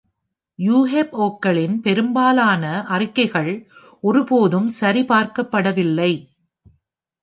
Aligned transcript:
யுஎஃப்ஒக்களின் 0.59 1.75
பெரும்பாலான 1.81 2.83
அறிக்கைகள் 2.87 3.53
ஒருபோதும் 4.03 4.69
சரிபார்க்கப்படவில்லை. 4.81 6.11